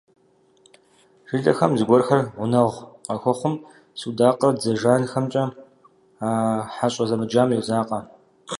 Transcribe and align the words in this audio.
Жылэхэм 1.27 1.71
зыгуэрхэр 1.77 2.21
гъунэгъу 2.35 2.73
къыхуэхъум, 3.07 3.55
судакъыр 3.99 4.53
дзэ 4.57 4.71
жанхэмкӀэ 4.81 5.43
а 6.27 6.29
хьэщӀэ 6.75 7.05
зэмыджам 7.09 7.49
йодзакъэ. 7.55 7.99